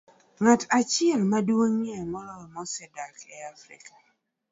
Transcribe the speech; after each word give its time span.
Ng'at 0.41 0.61
achiel 0.77 1.21
maduong'ie 1.31 2.01
moloyo 2.11 2.47
mosedak 2.53 3.15
e 3.35 3.37
Afrika 3.53 3.93